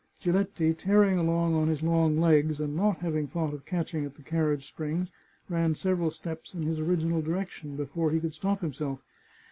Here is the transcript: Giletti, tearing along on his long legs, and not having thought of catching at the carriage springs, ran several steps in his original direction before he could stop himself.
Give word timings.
Giletti, 0.19 0.73
tearing 0.75 1.19
along 1.19 1.53
on 1.53 1.67
his 1.67 1.83
long 1.83 2.17
legs, 2.19 2.59
and 2.59 2.75
not 2.75 2.97
having 3.01 3.27
thought 3.27 3.53
of 3.53 3.67
catching 3.67 4.03
at 4.03 4.15
the 4.15 4.23
carriage 4.23 4.67
springs, 4.67 5.11
ran 5.47 5.75
several 5.75 6.09
steps 6.09 6.55
in 6.55 6.63
his 6.63 6.79
original 6.79 7.21
direction 7.21 7.75
before 7.75 8.09
he 8.09 8.19
could 8.19 8.33
stop 8.33 8.61
himself. 8.61 9.03